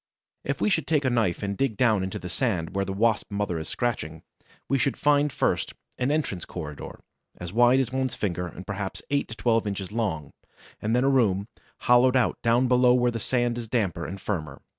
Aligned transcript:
If 0.43 0.59
we 0.61 0.71
should 0.71 0.87
take 0.87 1.05
a 1.05 1.11
knife 1.11 1.43
and 1.43 1.55
dig 1.55 1.77
down 1.77 2.01
into 2.03 2.17
the 2.17 2.27
sand 2.27 2.73
where 2.75 2.85
the 2.85 2.91
Wasp 2.91 3.29
mother 3.29 3.59
is 3.59 3.69
scratching, 3.69 4.23
we 4.67 4.79
should 4.79 4.97
find, 4.97 5.31
first, 5.31 5.75
an 5.99 6.09
entrance 6.09 6.43
corridor, 6.43 7.01
as 7.37 7.53
wide 7.53 7.79
as 7.79 7.91
one's 7.93 8.15
finger, 8.15 8.47
and 8.47 8.65
perhaps 8.65 9.03
eight 9.11 9.27
to 9.27 9.35
twelve 9.35 9.67
inches 9.67 9.91
long, 9.91 10.33
and 10.81 10.95
then 10.95 11.03
a 11.03 11.07
room, 11.09 11.49
hollowed 11.81 12.15
out 12.15 12.41
down 12.41 12.67
below 12.67 12.95
where 12.95 13.11
the 13.11 13.19
sand 13.19 13.59
is 13.59 13.67
damper 13.67 14.07
and 14.07 14.19
firmer. 14.19 14.63